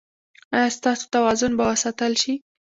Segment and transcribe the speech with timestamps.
[0.55, 2.33] ایا ستاسو توازن به وساتل شي؟